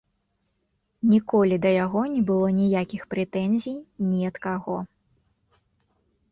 [1.13, 3.77] Ніколі да яго не было ніякіх прэтэнзій
[4.09, 4.77] ні ад каго.